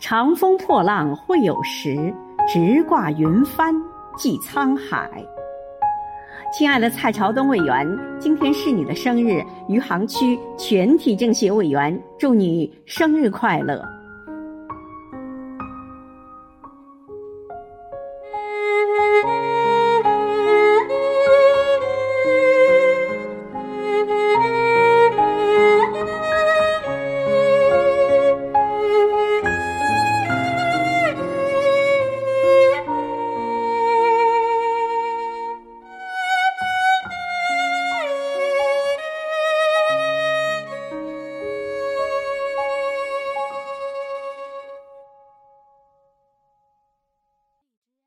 [0.00, 2.12] 长风破浪会有时
[2.48, 3.74] 直挂云帆
[4.16, 5.10] 济沧海。
[6.56, 7.86] 亲爱的蔡朝东委员
[8.18, 13.99] 今天是你的生日余杭区全体政协委员祝你生日快乐。